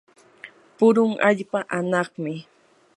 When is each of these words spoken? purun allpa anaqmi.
purun 0.77 1.11
allpa 1.29 1.59
anaqmi. 1.77 2.33